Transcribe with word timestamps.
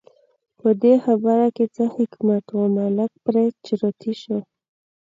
په 0.59 0.69
دې 0.81 0.93
خبره 1.05 1.47
کې 1.55 1.65
څه 1.75 1.83
حکمت 1.95 2.45
و، 2.51 2.57
ملک 2.77 3.11
پرې 3.25 3.45
چرتي 3.65 4.13
شو. 4.21 4.37